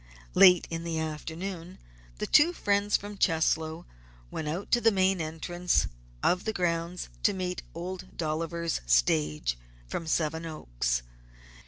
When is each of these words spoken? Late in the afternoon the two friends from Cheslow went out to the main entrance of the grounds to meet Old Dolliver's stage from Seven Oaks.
Late 0.33 0.65
in 0.71 0.83
the 0.83 0.97
afternoon 0.97 1.77
the 2.17 2.25
two 2.25 2.53
friends 2.53 2.97
from 2.97 3.19
Cheslow 3.19 3.85
went 4.31 4.47
out 4.47 4.71
to 4.71 4.81
the 4.81 4.91
main 4.91 5.21
entrance 5.21 5.85
of 6.23 6.43
the 6.45 6.53
grounds 6.53 7.09
to 7.21 7.33
meet 7.33 7.61
Old 7.75 8.17
Dolliver's 8.17 8.81
stage 8.87 9.59
from 9.85 10.07
Seven 10.07 10.43
Oaks. 10.43 11.03